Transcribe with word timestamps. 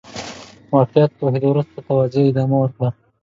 واقعيت 0.75 1.11
پوهېدو 1.19 1.47
وروسته 1.51 1.77
توزيع 1.89 2.23
ادامه 2.27 2.57
ورکړو. 2.59 2.89